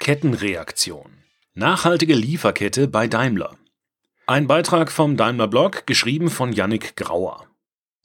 Kettenreaktion. 0.00 1.10
Nachhaltige 1.52 2.14
Lieferkette 2.14 2.88
bei 2.88 3.06
Daimler. 3.06 3.58
Ein 4.26 4.46
Beitrag 4.46 4.90
vom 4.90 5.18
Daimler 5.18 5.46
Blog, 5.46 5.86
geschrieben 5.86 6.30
von 6.30 6.54
Yannick 6.54 6.96
Grauer. 6.96 7.46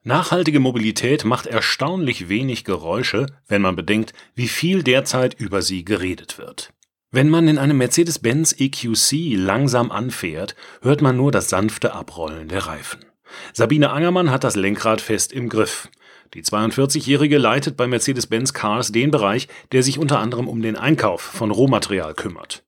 Nachhaltige 0.04 0.60
Mobilität 0.60 1.24
macht 1.24 1.48
erstaunlich 1.48 2.28
wenig 2.28 2.66
Geräusche, 2.66 3.28
wenn 3.48 3.62
man 3.62 3.78
bedenkt, 3.78 4.12
wie 4.36 4.50
viel 4.50 4.84
derzeit 4.84 5.36
über 5.36 5.62
sie 5.62 5.86
geredet 5.86 6.38
wird. 6.38 6.74
Wenn 7.12 7.30
man 7.30 7.48
in 7.48 7.58
einem 7.58 7.78
Mercedes-Benz 7.78 8.58
EQC 8.60 9.38
langsam 9.38 9.90
anfährt, 9.90 10.58
hört 10.82 11.02
man 11.02 11.16
nur 11.16 11.32
das 11.32 11.48
sanfte 11.48 11.94
Abrollen 11.94 12.50
der 12.50 12.68
Reifen. 12.68 13.06
Sabine 13.54 13.92
Angermann 13.92 14.32
hat 14.32 14.44
das 14.44 14.58
Lenkrad 14.58 15.00
fest 15.00 15.32
im 15.32 15.48
Griff. 15.48 15.88
Die 16.34 16.44
42-Jährige 16.44 17.38
leitet 17.38 17.78
bei 17.78 17.88
Mercedes-Benz 17.88 18.54
Cars 18.54 18.92
den 18.92 19.12
Bereich, 19.12 19.48
der 19.72 19.84
sich 19.84 20.00
unter 20.00 20.20
anderem 20.20 20.48
um 20.48 20.62
den 20.62 20.76
Einkauf 20.76 21.22
von 21.22 21.52
Rohmaterial 21.52 22.14
kümmert. 22.14 22.64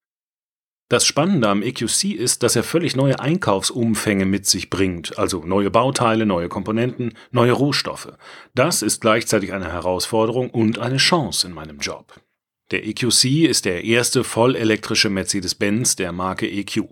Das 0.90 1.06
Spannende 1.06 1.50
am 1.50 1.64
EQC 1.64 2.14
ist, 2.16 2.44
dass 2.44 2.56
er 2.56 2.64
völlig 2.64 2.96
neue 2.96 3.20
Einkaufsumfänge 3.20 4.26
mit 4.26 4.46
sich 4.46 4.70
bringt, 4.70 5.20
also 5.20 5.44
neue 5.44 5.70
Bauteile, 5.70 6.26
neue 6.26 6.48
Komponenten, 6.48 7.14
neue 7.32 7.52
Rohstoffe. 7.52 8.14
Das 8.56 8.82
ist 8.82 9.02
gleichzeitig 9.02 9.52
eine 9.52 9.70
Herausforderung 9.70 10.50
und 10.50 10.80
eine 10.80 10.96
Chance 10.96 11.48
in 11.48 11.54
meinem 11.54 11.80
Job. 11.80 12.14
Der 12.72 12.86
EQC 12.86 13.48
ist 13.50 13.66
der 13.66 13.84
erste 13.84 14.24
vollelektrische 14.24 15.10
Mercedes-Benz 15.10 15.98
der 15.98 16.14
Marke 16.14 16.50
EQ. 16.50 16.86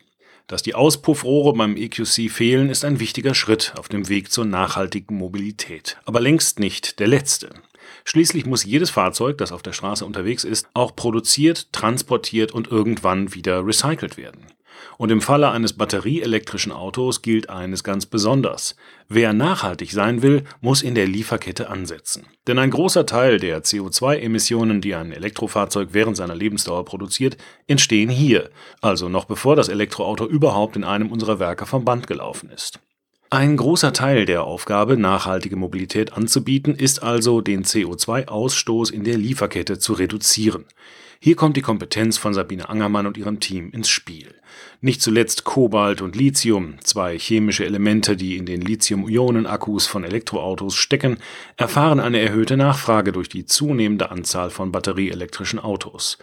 Dass 0.48 0.62
die 0.62 0.76
Auspuffrohre 0.76 1.54
beim 1.54 1.76
EQC 1.76 2.30
fehlen, 2.30 2.70
ist 2.70 2.86
ein 2.86 3.00
wichtiger 3.00 3.34
Schritt 3.34 3.74
auf 3.78 3.90
dem 3.90 4.10
Weg 4.10 4.32
zur 4.32 4.46
nachhaltigen 4.46 5.18
Mobilität, 5.18 5.98
aber 6.06 6.22
längst 6.22 6.60
nicht 6.60 7.00
der 7.00 7.08
letzte. 7.08 7.50
Schließlich 8.04 8.46
muss 8.46 8.64
jedes 8.64 8.92
Fahrzeug, 8.92 9.40
das 9.40 9.52
auf 9.52 9.64
der 9.64 9.74
Straße 9.74 10.06
unterwegs 10.06 10.44
ist, 10.44 10.68
auch 10.76 10.96
produziert, 10.96 11.74
transportiert 11.74 12.52
und 12.52 12.68
irgendwann 12.68 13.34
wieder 13.34 13.66
recycelt 13.66 14.18
werden. 14.18 14.46
Und 14.98 15.12
im 15.12 15.22
Falle 15.22 15.50
eines 15.50 15.74
batterieelektrischen 15.74 16.72
Autos 16.72 17.22
gilt 17.22 17.50
eines 17.50 17.84
ganz 17.84 18.06
besonders. 18.06 18.76
Wer 19.10 19.34
nachhaltig 19.34 19.92
sein 19.92 20.22
will, 20.22 20.44
muss 20.62 20.82
in 20.82 20.96
der 20.96 21.08
Lieferkette 21.08 21.70
ansetzen. 21.70 22.28
Denn 22.48 22.60
ein 22.60 22.72
großer 22.72 23.06
Teil 23.06 23.40
der 23.40 23.64
CO2-Emissionen, 23.64 24.82
die 24.82 24.96
ein 24.96 25.12
Elektrofahrzeug 25.12 25.90
während 25.92 26.18
seiner 26.18 26.36
Lebensdauer 26.36 26.86
produziert, 26.86 27.38
entstehen 27.68 28.10
hier, 28.10 28.50
also 28.82 29.10
noch 29.10 29.26
bevor 29.26 29.56
das 29.56 29.70
Elektroauto 29.70 30.26
überhaupt 30.26 30.76
in 30.76 30.84
einem 30.84 31.12
unserer 31.12 31.40
Werke 31.40 31.66
vom 31.66 31.86
Band 31.86 32.08
gelaufen 32.08 32.50
ist. 32.50 32.80
Ein 33.32 33.58
großer 33.58 33.92
Teil 33.92 34.26
der 34.26 34.44
Aufgabe, 34.44 34.98
nachhaltige 34.98 35.56
Mobilität 35.56 36.14
anzubieten, 36.14 36.76
ist 36.76 37.02
also, 37.02 37.42
den 37.42 37.64
CO2-Ausstoß 37.64 38.92
in 38.92 39.04
der 39.04 39.18
Lieferkette 39.18 39.80
zu 39.80 39.94
reduzieren. 39.94 40.66
Hier 41.20 41.36
kommt 41.36 41.58
die 41.58 41.62
Kompetenz 41.62 42.18
von 42.18 42.34
Sabine 42.34 42.70
Angermann 42.70 43.08
und 43.08 43.18
ihrem 43.18 43.40
Team 43.40 43.72
ins 43.72 43.90
Spiel. 43.90 44.36
Nicht 44.82 45.02
zuletzt 45.02 45.44
Kobalt 45.44 46.02
und 46.02 46.16
Lithium, 46.16 46.76
zwei 46.84 47.18
chemische 47.18 47.66
Elemente, 47.66 48.16
die 48.16 48.38
in 48.38 48.46
den 48.46 48.62
Lithium-Ionen-Akkus 48.62 49.88
von 49.88 50.04
Elektroautos 50.04 50.76
stecken, 50.76 51.18
erfahren 51.58 52.00
eine 52.00 52.20
erhöhte 52.20 52.58
Nachfrage 52.58 53.12
durch 53.12 53.30
die 53.30 53.46
zunehmende 53.46 54.12
Anzahl 54.12 54.50
von 54.50 54.72
batterieelektrischen 54.72 55.60
Autos. 55.60 56.18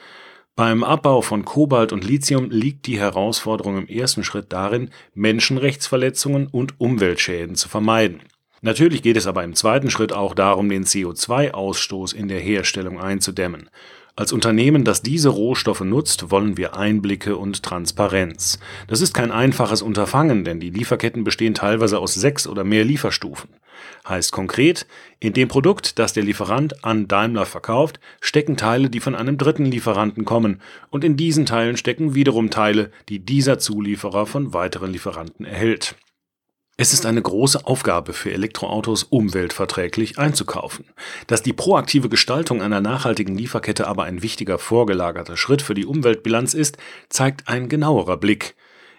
Beim 0.54 0.84
Abbau 0.84 1.22
von 1.22 1.46
Kobalt 1.46 1.92
und 1.92 2.04
Lithium 2.04 2.50
liegt 2.50 2.86
die 2.86 2.98
Herausforderung 2.98 3.78
im 3.78 3.88
ersten 3.88 4.22
Schritt 4.22 4.52
darin, 4.52 4.90
Menschenrechtsverletzungen 5.14 6.46
und 6.46 6.78
Umweltschäden 6.78 7.56
zu 7.56 7.70
vermeiden. 7.70 8.20
Natürlich 8.60 9.02
geht 9.02 9.16
es 9.16 9.26
aber 9.26 9.42
im 9.44 9.54
zweiten 9.54 9.90
Schritt 9.90 10.12
auch 10.12 10.34
darum, 10.34 10.68
den 10.68 10.84
CO2-Ausstoß 10.84 12.14
in 12.14 12.28
der 12.28 12.38
Herstellung 12.38 13.00
einzudämmen. 13.00 13.70
Als 14.14 14.30
Unternehmen, 14.32 14.84
das 14.84 15.00
diese 15.00 15.30
Rohstoffe 15.30 15.80
nutzt, 15.80 16.30
wollen 16.30 16.58
wir 16.58 16.76
Einblicke 16.76 17.38
und 17.38 17.62
Transparenz. 17.62 18.58
Das 18.86 19.00
ist 19.00 19.14
kein 19.14 19.30
einfaches 19.30 19.80
Unterfangen, 19.80 20.44
denn 20.44 20.60
die 20.60 20.68
Lieferketten 20.68 21.24
bestehen 21.24 21.54
teilweise 21.54 21.98
aus 21.98 22.12
sechs 22.12 22.46
oder 22.46 22.62
mehr 22.62 22.84
Lieferstufen. 22.84 23.48
Heißt 24.06 24.30
konkret, 24.30 24.86
in 25.18 25.32
dem 25.32 25.48
Produkt, 25.48 25.98
das 25.98 26.12
der 26.12 26.24
Lieferant 26.24 26.84
an 26.84 27.08
Daimler 27.08 27.46
verkauft, 27.46 28.00
stecken 28.20 28.58
Teile, 28.58 28.90
die 28.90 29.00
von 29.00 29.14
einem 29.14 29.38
dritten 29.38 29.64
Lieferanten 29.64 30.26
kommen, 30.26 30.60
und 30.90 31.04
in 31.04 31.16
diesen 31.16 31.46
Teilen 31.46 31.78
stecken 31.78 32.14
wiederum 32.14 32.50
Teile, 32.50 32.90
die 33.08 33.20
dieser 33.20 33.58
Zulieferer 33.58 34.26
von 34.26 34.52
weiteren 34.52 34.92
Lieferanten 34.92 35.46
erhält. 35.46 35.96
Es 36.82 36.92
ist 36.92 37.06
eine 37.06 37.22
große 37.22 37.64
Aufgabe 37.64 38.12
für 38.12 38.32
Elektroautos, 38.32 39.04
umweltverträglich 39.04 40.18
einzukaufen. 40.18 40.84
Dass 41.28 41.40
die 41.40 41.52
proaktive 41.52 42.08
Gestaltung 42.08 42.60
einer 42.60 42.80
nachhaltigen 42.80 43.38
Lieferkette 43.38 43.86
aber 43.86 44.02
ein 44.02 44.24
wichtiger 44.24 44.58
vorgelagerter 44.58 45.36
Schritt 45.36 45.62
für 45.62 45.74
die 45.74 45.86
Umweltbilanz 45.86 46.54
ist, 46.54 46.78
zeigt 47.08 47.46
ein 47.46 47.68
genauerer 47.68 48.16
Blick. 48.16 48.56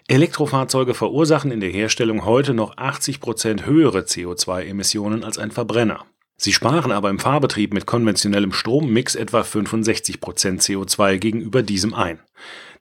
Elektrofahrzeuge 0.08 0.94
verursachen 0.94 1.50
in 1.50 1.60
der 1.60 1.68
Herstellung 1.68 2.24
heute 2.24 2.54
noch 2.54 2.78
80 2.78 3.20
Prozent 3.20 3.66
höhere 3.66 4.00
CO2-Emissionen 4.00 5.22
als 5.22 5.36
ein 5.36 5.50
Verbrenner. 5.50 6.06
Sie 6.38 6.54
sparen 6.54 6.90
aber 6.90 7.10
im 7.10 7.18
Fahrbetrieb 7.18 7.74
mit 7.74 7.84
konventionellem 7.84 8.54
Strommix 8.54 9.14
etwa 9.14 9.42
65 9.42 10.22
Prozent 10.22 10.62
CO2 10.62 11.18
gegenüber 11.18 11.62
diesem 11.62 11.92
ein. 11.92 12.18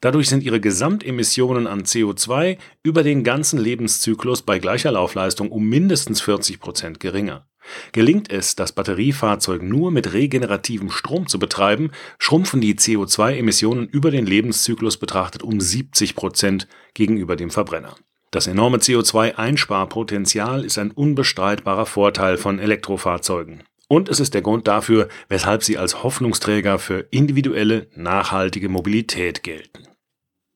Dadurch 0.04 0.28
sind 0.28 0.44
ihre 0.44 0.60
Gesamtemissionen 0.60 1.66
an 1.66 1.84
CO2 1.84 2.58
über 2.84 3.04
den 3.04 3.24
ganzen 3.24 3.58
Lebenszyklus 3.58 4.42
bei 4.42 4.60
gleicher 4.60 4.92
Laufleistung 4.92 5.50
um 5.50 5.70
mindestens 5.70 6.20
40 6.20 6.60
Prozent 6.60 7.00
geringer. 7.00 7.48
Gelingt 7.94 8.30
es, 8.30 8.58
das 8.58 8.74
Batteriefahrzeug 8.74 9.64
nur 9.64 9.92
mit 9.92 10.12
regenerativem 10.12 10.92
Strom 10.92 11.28
zu 11.28 11.40
betreiben, 11.40 11.92
schrumpfen 12.20 12.60
die 12.60 12.76
CO2-Emissionen 12.76 13.88
über 13.88 14.12
den 14.12 14.26
Lebenszyklus 14.26 14.98
betrachtet 14.98 15.42
um 15.42 15.62
70 15.62 16.18
Prozent 16.18 16.68
gegenüber 16.94 17.38
dem 17.38 17.50
Verbrenner. 17.50 17.96
Das 18.30 18.48
enorme 18.48 18.80
CO2-Einsparpotenzial 18.80 20.66
ist 20.66 20.78
ein 20.80 20.92
unbestreitbarer 20.92 21.86
Vorteil 21.86 22.36
von 22.36 22.60
Elektrofahrzeugen. 22.60 23.64
Und 23.88 24.10
es 24.10 24.20
ist 24.20 24.34
der 24.34 24.42
Grund 24.42 24.68
dafür, 24.68 25.08
weshalb 25.30 25.64
sie 25.64 25.78
als 25.78 26.04
Hoffnungsträger 26.04 26.78
für 26.78 27.06
individuelle, 27.10 27.88
nachhaltige 27.96 28.68
Mobilität 28.68 29.44
gelten. 29.44 29.93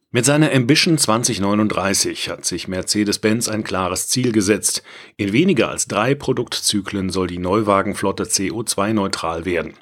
Mit 0.10 0.24
seiner 0.24 0.54
Ambition 0.54 0.98
2039 0.98 2.30
hat 2.30 2.46
sich 2.46 2.70
Mercedes-Benz 2.70 3.50
ein 3.50 3.66
klares 3.66 4.08
Ziel 4.08 4.32
gesetzt. 4.32 4.82
In 5.18 5.34
weniger 5.34 5.70
als 5.70 5.86
drei 5.86 6.16
Produktzyklen 6.16 7.10
soll 7.10 7.28
die 7.28 7.40
Neuwagenflotte 7.40 8.24
CO2-neutral 8.24 9.44
werden. 9.44 9.74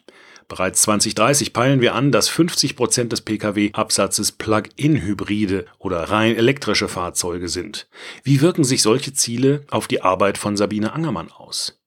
Bereits 0.48 0.82
2030 0.82 1.54
peilen 1.54 1.80
wir 1.80 1.94
an, 1.94 2.12
dass 2.12 2.28
50 2.30 2.76
Prozent 2.76 3.12
des 3.12 3.22
Pkw-Absatzes 3.22 4.32
Plug-in-Hybride 4.32 5.66
oder 5.78 6.00
rein 6.10 6.36
elektrische 6.36 6.88
Fahrzeuge 6.88 7.48
sind. 7.48 7.88
Wie 8.24 8.42
wirken 8.42 8.64
sich 8.64 8.82
solche 8.82 9.14
Ziele 9.14 9.64
auf 9.70 9.88
die 9.88 10.02
Arbeit 10.02 10.40
von 10.40 10.58
Sabine 10.58 10.94
Angermann 10.94 11.32
aus? 11.32 11.80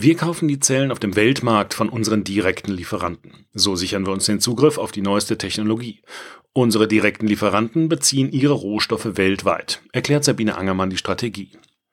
Wir 0.00 0.16
kaufen 0.16 0.46
die 0.46 0.60
Zellen 0.60 0.92
auf 0.92 1.00
dem 1.00 1.16
Weltmarkt 1.16 1.74
von 1.74 1.88
unseren 1.88 2.22
direkten 2.22 2.70
Lieferanten. 2.70 3.46
So 3.52 3.74
sichern 3.74 4.06
wir 4.06 4.12
uns 4.12 4.26
den 4.26 4.38
Zugriff 4.38 4.78
auf 4.78 4.92
die 4.92 5.02
neueste 5.02 5.38
Technologie. 5.38 6.02
Unsere 6.52 6.86
direkten 6.86 7.26
Lieferanten 7.26 7.88
beziehen 7.88 8.30
ihre 8.30 8.52
Rohstoffe 8.52 9.16
weltweit, 9.16 9.82
erklärt 9.92 10.22
Sabine 10.22 10.56
Angermann 10.56 10.90
die 10.90 10.98
Strategie. 10.98 11.50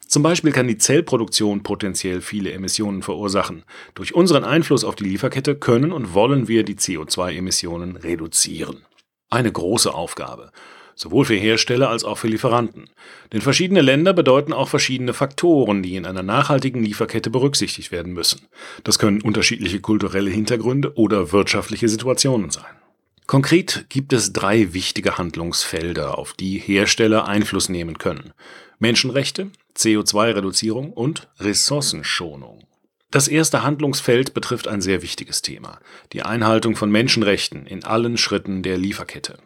Zum 0.08 0.22
Beispiel 0.22 0.52
kann 0.52 0.68
die 0.68 0.78
Zellproduktion 0.78 1.64
potenziell 1.64 2.22
viele 2.22 2.52
Emissionen 2.52 3.02
verursachen. 3.02 3.64
Durch 3.96 4.14
unseren 4.14 4.44
Einfluss 4.44 4.84
auf 4.84 4.94
die 4.94 5.06
Lieferkette 5.06 5.56
können 5.56 5.92
und 5.92 6.14
wollen 6.14 6.48
wir 6.48 6.64
die 6.64 6.76
CO2-Emissionen 6.76 7.96
reduzieren. 7.96 8.86
Eine 9.32 9.52
große 9.52 9.92
Aufgabe, 9.92 10.52
sowohl 10.96 11.26
für 11.26 11.36
Hersteller 11.36 11.90
als 11.90 12.04
auch 12.04 12.18
für 12.18 12.28
Lieferanten. 12.28 12.90
Denn 13.34 13.42
verschiedene 13.42 13.82
Länder 13.82 14.14
bedeuten 14.14 14.54
auch 14.54 14.70
verschiedene 14.70 15.14
Faktoren, 15.14 15.84
die 15.84 15.96
in 15.96 16.06
einer 16.06 16.24
nachhaltigen 16.24 16.84
Lieferkette 16.84 17.30
berücksichtigt 17.30 17.92
werden 17.92 18.14
müssen. 18.14 18.48
Das 18.84 18.98
können 18.98 19.22
unterschiedliche 19.22 19.82
kulturelle 19.82 20.32
Hintergründe 20.32 20.96
oder 20.96 21.32
wirtschaftliche 21.32 21.90
Situationen 21.90 22.50
sein. 22.50 22.66
Konkret 23.28 23.86
gibt 23.90 24.14
es 24.14 24.34
drei 24.34 24.74
wichtige 24.74 25.18
Handlungsfelder, 25.18 26.18
auf 26.18 26.34
die 26.34 26.60
Hersteller 26.60 27.28
Einfluss 27.28 27.70
nehmen 27.70 27.98
können. 27.98 28.34
Menschenrechte, 28.78 29.50
CO2-Reduzierung 29.76 30.94
und 30.94 31.28
Ressourcenschonung. 31.40 32.68
Das 33.10 33.28
erste 33.28 33.64
Handlungsfeld 33.64 34.34
betrifft 34.34 34.68
ein 34.68 34.82
sehr 34.82 35.02
wichtiges 35.02 35.42
Thema, 35.42 35.80
die 36.14 36.24
Einhaltung 36.24 36.76
von 36.76 36.92
Menschenrechten 36.92 37.66
in 37.66 37.84
allen 37.84 38.18
Schritten 38.18 38.62
der 38.62 38.78
Lieferkette. 38.78 39.38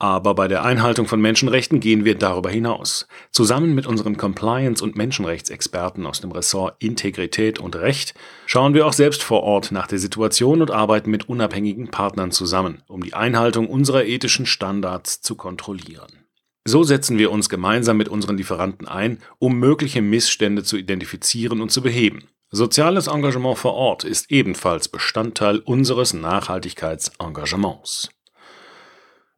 Aber 0.00 0.34
bei 0.34 0.48
der 0.48 0.64
Einhaltung 0.64 1.06
von 1.06 1.20
Menschenrechten 1.20 1.78
gehen 1.78 2.06
wir 2.06 2.14
darüber 2.14 2.48
hinaus. 2.48 3.06
Zusammen 3.32 3.74
mit 3.74 3.86
unseren 3.86 4.16
Compliance- 4.16 4.82
und 4.82 4.96
Menschenrechtsexperten 4.96 6.06
aus 6.06 6.22
dem 6.22 6.32
Ressort 6.32 6.82
Integrität 6.82 7.58
und 7.58 7.76
Recht 7.76 8.14
schauen 8.46 8.72
wir 8.72 8.86
auch 8.86 8.94
selbst 8.94 9.22
vor 9.22 9.42
Ort 9.42 9.72
nach 9.72 9.86
der 9.86 9.98
Situation 9.98 10.62
und 10.62 10.70
arbeiten 10.70 11.10
mit 11.10 11.28
unabhängigen 11.28 11.90
Partnern 11.90 12.32
zusammen, 12.32 12.82
um 12.88 13.02
die 13.02 13.12
Einhaltung 13.12 13.68
unserer 13.68 14.06
ethischen 14.06 14.46
Standards 14.46 15.20
zu 15.20 15.34
kontrollieren. 15.34 16.24
So 16.64 16.82
setzen 16.82 17.18
wir 17.18 17.30
uns 17.30 17.50
gemeinsam 17.50 17.98
mit 17.98 18.08
unseren 18.08 18.38
Lieferanten 18.38 18.88
ein, 18.88 19.18
um 19.38 19.58
mögliche 19.58 20.00
Missstände 20.00 20.62
zu 20.62 20.78
identifizieren 20.78 21.60
und 21.60 21.72
zu 21.72 21.82
beheben. 21.82 22.24
Soziales 22.50 23.06
Engagement 23.06 23.58
vor 23.58 23.74
Ort 23.74 24.04
ist 24.04 24.30
ebenfalls 24.30 24.88
Bestandteil 24.88 25.58
unseres 25.58 26.14
Nachhaltigkeitsengagements. 26.14 28.08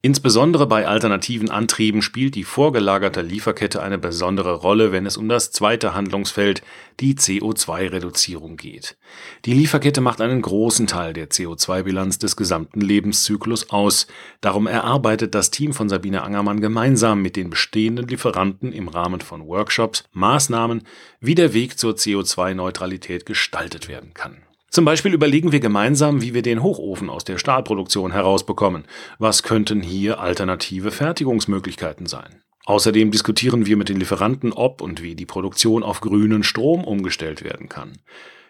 Insbesondere 0.04 0.66
bei 0.66 0.88
alternativen 0.88 1.48
Antrieben 1.48 2.02
spielt 2.02 2.34
die 2.34 2.42
vorgelagerte 2.42 3.22
Lieferkette 3.22 3.80
eine 3.80 3.98
besondere 3.98 4.54
Rolle, 4.54 4.90
wenn 4.90 5.06
es 5.06 5.16
um 5.16 5.28
das 5.28 5.52
zweite 5.52 5.94
Handlungsfeld, 5.94 6.64
die 6.98 7.14
CO2-Reduzierung 7.14 8.56
geht. 8.56 8.96
Die 9.44 9.54
Lieferkette 9.54 10.00
macht 10.00 10.20
einen 10.20 10.42
großen 10.42 10.88
Teil 10.88 11.12
der 11.12 11.30
CO2-Bilanz 11.30 12.18
des 12.18 12.34
gesamten 12.34 12.80
Lebenszyklus 12.80 13.70
aus. 13.70 14.08
Darum 14.40 14.66
erarbeitet 14.66 15.36
das 15.36 15.52
Team 15.52 15.72
von 15.72 15.88
Sabine 15.88 16.22
Angermann 16.24 16.60
gemeinsam 16.60 17.22
mit 17.22 17.36
den 17.36 17.48
bestehenden 17.48 18.08
Lieferanten 18.08 18.72
im 18.72 18.88
Rahmen 18.88 19.20
von 19.20 19.46
Workshops 19.46 20.02
Maßnahmen, 20.10 20.82
wie 21.20 21.36
der 21.36 21.54
Weg 21.54 21.78
zur 21.78 21.92
CO2-Neutralität 21.92 23.24
gestaltet 23.24 23.86
werden 23.86 24.14
kann. 24.14 24.38
Zum 24.72 24.86
Beispiel 24.86 25.12
überlegen 25.12 25.52
wir 25.52 25.60
gemeinsam, 25.60 26.22
wie 26.22 26.32
wir 26.32 26.40
den 26.40 26.62
Hochofen 26.62 27.10
aus 27.10 27.24
der 27.24 27.36
Stahlproduktion 27.36 28.10
herausbekommen. 28.10 28.84
Was 29.18 29.42
könnten 29.42 29.82
hier 29.82 30.18
alternative 30.18 30.90
Fertigungsmöglichkeiten 30.90 32.06
sein? 32.06 32.40
Außerdem 32.64 33.10
diskutieren 33.10 33.66
wir 33.66 33.76
mit 33.76 33.90
den 33.90 33.98
Lieferanten, 33.98 34.50
ob 34.50 34.80
und 34.80 35.02
wie 35.02 35.14
die 35.14 35.26
Produktion 35.26 35.82
auf 35.82 36.00
grünen 36.00 36.42
Strom 36.42 36.84
umgestellt 36.84 37.44
werden 37.44 37.68
kann. 37.68 37.98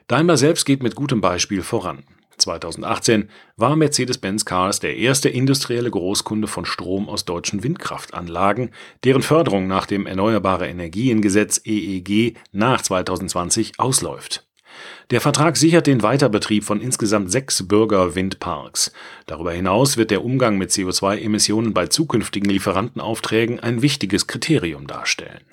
Daimler 0.07 0.37
selbst 0.37 0.65
geht 0.65 0.85
mit 0.85 0.95
gutem 0.95 1.21
Beispiel 1.21 1.63
voran. 1.63 2.05
2018 2.39 3.29
war 3.57 3.75
Mercedes-Benz 3.75 4.45
Cars 4.45 4.79
der 4.79 4.97
erste 4.97 5.29
industrielle 5.29 5.91
Großkunde 5.91 6.47
von 6.47 6.67
Strom 6.67 7.09
aus 7.09 7.25
deutschen 7.25 7.65
Windkraftanlagen, 7.65 8.71
deren 9.03 9.23
Förderung 9.23 9.67
nach 9.67 9.87
dem 9.87 10.07
Erneuerbare 10.07 10.69
Energiengesetz 10.69 11.61
EEG 11.65 12.37
nach 12.53 12.81
2020 12.81 13.81
ausläuft. 13.81 14.47
Der 15.11 15.21
Vertrag 15.21 15.57
sichert 15.57 15.87
den 15.87 16.03
Weiterbetrieb 16.03 16.65
von 16.65 16.81
insgesamt 16.81 17.31
sechs 17.31 17.67
Bürgerwindparks. 17.67 18.93
Darüber 19.27 19.53
hinaus 19.53 19.97
wird 19.97 20.11
der 20.11 20.25
Umgang 20.25 20.59
mit 20.59 20.71
CO2-Emissionen 20.71 21.75
bei 21.75 21.87
zukünftigen 21.87 22.49
Lieferantenaufträgen 22.49 23.61
ein 23.61 23.83
wichtiges 23.83 24.27
Kriterium 24.27 24.87
darstellen. 24.87 25.45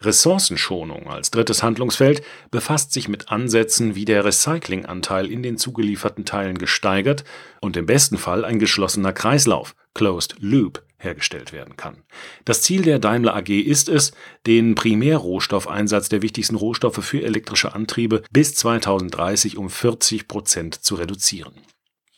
Ressourcenschonung 0.00 1.08
als 1.08 1.30
drittes 1.30 1.62
Handlungsfeld 1.62 2.22
befasst 2.50 2.92
sich 2.92 3.08
mit 3.08 3.30
Ansätzen, 3.30 3.94
wie 3.94 4.04
der 4.04 4.24
Recyclinganteil 4.24 5.30
in 5.30 5.42
den 5.42 5.56
zugelieferten 5.56 6.24
Teilen 6.24 6.58
gesteigert 6.58 7.24
und 7.60 7.76
im 7.76 7.86
besten 7.86 8.18
Fall 8.18 8.44
ein 8.44 8.58
geschlossener 8.58 9.12
Kreislauf 9.12 9.74
(Closed 9.94 10.36
Loop) 10.40 10.82
hergestellt 10.98 11.52
werden 11.52 11.76
kann. 11.76 12.02
Das 12.44 12.62
Ziel 12.62 12.82
der 12.82 12.98
Daimler 12.98 13.36
AG 13.36 13.50
ist 13.50 13.88
es, 13.88 14.12
den 14.46 14.74
Primärrohstoffeinsatz 14.74 16.08
der 16.08 16.22
wichtigsten 16.22 16.56
Rohstoffe 16.56 17.04
für 17.04 17.22
elektrische 17.22 17.74
Antriebe 17.74 18.22
bis 18.30 18.54
2030 18.54 19.56
um 19.56 19.70
40 19.70 20.26
Prozent 20.26 20.74
zu 20.74 20.96
reduzieren. 20.96 21.54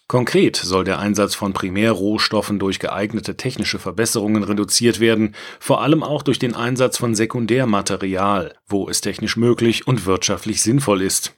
Konkret 0.08 0.54
soll 0.54 0.84
der 0.84 1.00
Einsatz 1.00 1.34
von 1.34 1.52
Primärrohstoffen 1.52 2.60
durch 2.60 2.78
geeignete 2.78 3.36
technische 3.36 3.80
Verbesserungen 3.80 4.44
reduziert 4.44 5.00
werden, 5.00 5.34
vor 5.58 5.82
allem 5.82 6.04
auch 6.04 6.22
durch 6.22 6.38
den 6.38 6.54
Einsatz 6.54 6.96
von 6.96 7.16
Sekundärmaterial, 7.16 8.54
wo 8.68 8.88
es 8.88 9.00
technisch 9.00 9.36
möglich 9.36 9.88
und 9.88 10.06
wirtschaftlich 10.06 10.62
sinnvoll 10.62 11.02
ist 11.02 11.34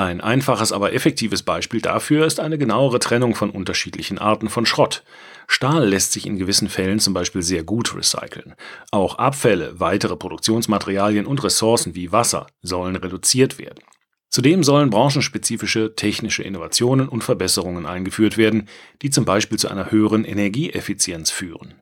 ein 0.00 0.20
einfaches, 0.20 0.72
aber 0.72 0.92
effektives 0.92 1.42
Beispiel 1.42 1.80
dafür 1.80 2.26
ist 2.26 2.40
eine 2.40 2.58
genauere 2.58 2.98
Trennung 2.98 3.34
von 3.34 3.50
unterschiedlichen 3.50 4.18
Arten 4.18 4.48
von 4.48 4.66
Schrott. 4.66 5.02
Stahl 5.46 5.88
lässt 5.88 6.12
sich 6.12 6.26
in 6.26 6.38
gewissen 6.38 6.68
Fällen 6.68 7.00
zum 7.00 7.12
Beispiel 7.12 7.42
sehr 7.42 7.64
gut 7.64 7.94
recyceln. 7.94 8.54
Auch 8.90 9.18
Abfälle, 9.18 9.78
weitere 9.80 10.16
Produktionsmaterialien 10.16 11.26
und 11.26 11.42
Ressourcen 11.42 11.94
wie 11.94 12.12
Wasser 12.12 12.46
sollen 12.62 12.96
reduziert 12.96 13.58
werden. 13.58 13.80
Zudem 14.28 14.62
sollen 14.62 14.90
branchenspezifische 14.90 15.96
technische 15.96 16.44
Innovationen 16.44 17.08
und 17.08 17.24
Verbesserungen 17.24 17.84
eingeführt 17.84 18.38
werden, 18.38 18.68
die 19.02 19.10
zum 19.10 19.24
Beispiel 19.24 19.58
zu 19.58 19.68
einer 19.68 19.90
höheren 19.90 20.24
Energieeffizienz 20.24 21.32
führen. 21.32 21.74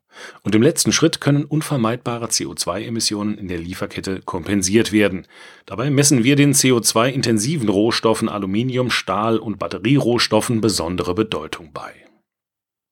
Und 0.42 0.54
im 0.54 0.62
letzten 0.62 0.92
Schritt 0.92 1.20
können 1.20 1.44
unvermeidbare 1.44 2.26
CO2-Emissionen 2.26 3.38
in 3.38 3.48
der 3.48 3.58
Lieferkette 3.58 4.20
kompensiert 4.24 4.92
werden. 4.92 5.26
Dabei 5.66 5.90
messen 5.90 6.24
wir 6.24 6.36
den 6.36 6.54
CO2-intensiven 6.54 7.68
Rohstoffen 7.68 8.28
Aluminium, 8.28 8.90
Stahl 8.90 9.38
und 9.38 9.58
Batterierohstoffen 9.58 10.60
besondere 10.60 11.14
Bedeutung 11.14 11.72
bei. 11.72 11.92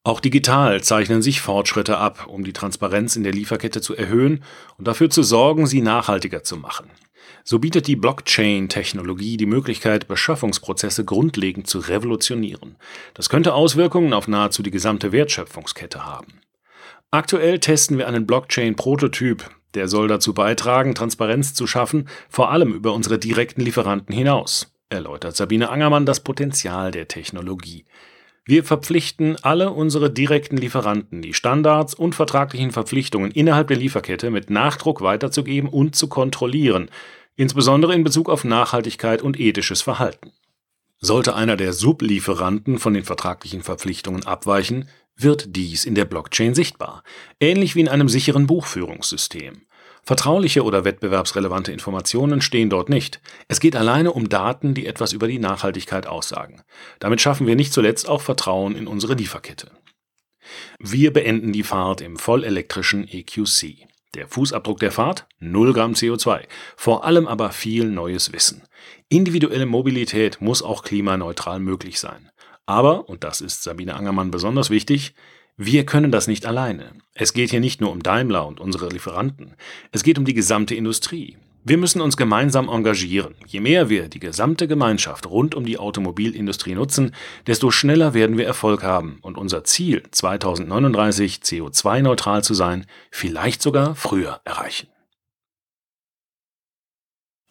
Auch 0.06 0.20
digital 0.20 0.84
zeichnen 0.84 1.20
sich 1.20 1.40
Fortschritte 1.40 1.98
ab, 1.98 2.28
um 2.28 2.44
die 2.44 2.52
Transparenz 2.52 3.16
in 3.16 3.24
der 3.24 3.32
Lieferkette 3.32 3.80
zu 3.80 3.96
erhöhen 3.96 4.44
und 4.78 4.86
dafür 4.86 5.10
zu 5.10 5.24
sorgen, 5.24 5.66
sie 5.66 5.80
nachhaltiger 5.80 6.44
zu 6.44 6.56
machen. 6.56 6.88
So 7.42 7.58
bietet 7.58 7.86
die 7.88 7.96
Blockchain-Technologie 7.96 9.36
die 9.36 9.46
Möglichkeit, 9.46 10.06
Beschaffungsprozesse 10.06 11.04
grundlegend 11.04 11.66
zu 11.66 11.80
revolutionieren. 11.80 12.76
Das 13.14 13.28
könnte 13.28 13.54
Auswirkungen 13.54 14.12
auf 14.12 14.28
nahezu 14.28 14.62
die 14.62 14.70
gesamte 14.70 15.10
Wertschöpfungskette 15.10 16.04
haben. 16.04 16.40
Aktuell 17.10 17.60
testen 17.60 17.98
wir 17.98 18.08
einen 18.08 18.26
Blockchain-Prototyp, 18.26 19.48
der 19.74 19.88
soll 19.88 20.08
dazu 20.08 20.34
beitragen, 20.34 20.94
Transparenz 20.94 21.54
zu 21.54 21.66
schaffen, 21.66 22.08
vor 22.28 22.50
allem 22.50 22.72
über 22.72 22.92
unsere 22.94 23.18
direkten 23.18 23.60
Lieferanten 23.60 24.14
hinaus, 24.14 24.74
erläutert 24.88 25.36
Sabine 25.36 25.68
Angermann 25.68 26.06
das 26.06 26.20
Potenzial 26.20 26.90
der 26.90 27.08
Technologie. 27.08 27.84
Wir 28.44 28.64
verpflichten 28.64 29.36
alle 29.42 29.72
unsere 29.72 30.10
direkten 30.10 30.56
Lieferanten, 30.56 31.20
die 31.20 31.34
Standards 31.34 31.94
und 31.94 32.14
vertraglichen 32.14 32.70
Verpflichtungen 32.70 33.32
innerhalb 33.32 33.68
der 33.68 33.76
Lieferkette 33.76 34.30
mit 34.30 34.50
Nachdruck 34.50 35.02
weiterzugeben 35.02 35.68
und 35.68 35.96
zu 35.96 36.08
kontrollieren, 36.08 36.88
insbesondere 37.34 37.94
in 37.94 38.04
Bezug 38.04 38.30
auf 38.30 38.44
Nachhaltigkeit 38.44 39.20
und 39.20 39.38
ethisches 39.38 39.82
Verhalten. 39.82 40.32
Sollte 40.98 41.34
einer 41.34 41.56
der 41.56 41.72
Sublieferanten 41.72 42.78
von 42.78 42.94
den 42.94 43.04
vertraglichen 43.04 43.62
Verpflichtungen 43.62 44.24
abweichen, 44.24 44.88
wird 45.16 45.56
dies 45.56 45.84
in 45.84 45.94
der 45.94 46.04
Blockchain 46.04 46.54
sichtbar, 46.54 47.02
ähnlich 47.40 47.74
wie 47.74 47.80
in 47.80 47.88
einem 47.88 48.08
sicheren 48.08 48.46
Buchführungssystem. 48.46 49.62
Vertrauliche 50.02 50.62
oder 50.62 50.84
wettbewerbsrelevante 50.84 51.72
Informationen 51.72 52.40
stehen 52.40 52.70
dort 52.70 52.88
nicht. 52.88 53.20
Es 53.48 53.58
geht 53.58 53.74
alleine 53.74 54.12
um 54.12 54.28
Daten, 54.28 54.72
die 54.72 54.86
etwas 54.86 55.12
über 55.12 55.26
die 55.26 55.40
Nachhaltigkeit 55.40 56.06
aussagen. 56.06 56.62
Damit 57.00 57.20
schaffen 57.20 57.48
wir 57.48 57.56
nicht 57.56 57.72
zuletzt 57.72 58.08
auch 58.08 58.20
Vertrauen 58.20 58.76
in 58.76 58.86
unsere 58.86 59.14
Lieferkette. 59.14 59.72
Wir 60.78 61.12
beenden 61.12 61.52
die 61.52 61.64
Fahrt 61.64 62.02
im 62.02 62.16
vollelektrischen 62.16 63.08
EQC. 63.08 63.88
Der 64.14 64.28
Fußabdruck 64.28 64.78
der 64.78 64.92
Fahrt? 64.92 65.26
0 65.40 65.72
Gramm 65.72 65.92
CO2. 65.92 66.44
Vor 66.76 67.04
allem 67.04 67.26
aber 67.26 67.50
viel 67.50 67.86
neues 67.86 68.32
Wissen. 68.32 68.62
Individuelle 69.08 69.66
Mobilität 69.66 70.40
muss 70.40 70.62
auch 70.62 70.84
klimaneutral 70.84 71.58
möglich 71.58 71.98
sein. 71.98 72.30
Aber, 72.66 73.08
und 73.08 73.24
das 73.24 73.40
ist 73.40 73.62
Sabine 73.62 73.94
Angermann 73.94 74.30
besonders 74.30 74.70
wichtig, 74.70 75.14
wir 75.56 75.86
können 75.86 76.12
das 76.12 76.26
nicht 76.26 76.44
alleine. 76.44 76.92
Es 77.14 77.32
geht 77.32 77.50
hier 77.50 77.60
nicht 77.60 77.80
nur 77.80 77.90
um 77.90 78.02
Daimler 78.02 78.46
und 78.46 78.60
unsere 78.60 78.88
Lieferanten. 78.88 79.54
Es 79.90 80.02
geht 80.02 80.18
um 80.18 80.26
die 80.26 80.34
gesamte 80.34 80.74
Industrie. 80.74 81.38
Wir 81.64 81.78
müssen 81.78 82.00
uns 82.00 82.16
gemeinsam 82.16 82.68
engagieren. 82.68 83.34
Je 83.46 83.60
mehr 83.60 83.88
wir 83.88 84.08
die 84.08 84.20
gesamte 84.20 84.68
Gemeinschaft 84.68 85.26
rund 85.26 85.54
um 85.54 85.64
die 85.64 85.78
Automobilindustrie 85.78 86.74
nutzen, 86.74 87.12
desto 87.46 87.70
schneller 87.70 88.14
werden 88.14 88.36
wir 88.38 88.46
Erfolg 88.46 88.82
haben 88.82 89.18
und 89.22 89.38
unser 89.38 89.64
Ziel, 89.64 90.02
2039 90.10 91.38
CO2-neutral 91.42 92.44
zu 92.44 92.54
sein, 92.54 92.86
vielleicht 93.10 93.62
sogar 93.62 93.94
früher 93.94 94.40
erreichen. 94.44 94.88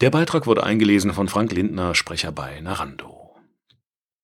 Der 0.00 0.10
Beitrag 0.10 0.46
wurde 0.46 0.64
eingelesen 0.64 1.12
von 1.12 1.28
Frank 1.28 1.52
Lindner, 1.52 1.94
Sprecher 1.94 2.32
bei 2.32 2.60
Narando. 2.60 3.25